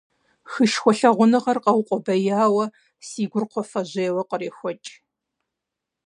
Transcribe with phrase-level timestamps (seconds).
[0.51, 2.65] Хышхуэ лъагъуныгъэр къэукъубияуэ,
[3.07, 4.91] си гур, кхъуафэжьейуэ, кърехуэкӀ.